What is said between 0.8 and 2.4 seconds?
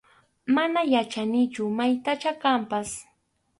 yachanichu maytachá